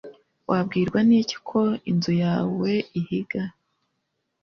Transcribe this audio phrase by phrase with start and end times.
[0.49, 3.41] Wabwirwa niki ko inzu yawe ihiga